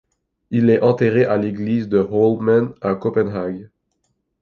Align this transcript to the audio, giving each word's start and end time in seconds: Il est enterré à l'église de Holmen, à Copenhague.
Il 0.49 0.71
est 0.71 0.81
enterré 0.81 1.25
à 1.25 1.37
l'église 1.37 1.87
de 1.87 1.99
Holmen, 1.99 2.73
à 2.81 2.95
Copenhague. 2.95 3.69